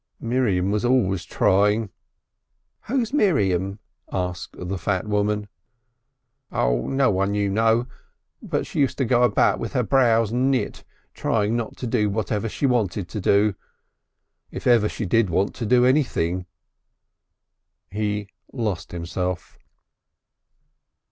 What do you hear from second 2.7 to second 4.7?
"Who was Miriam?" asked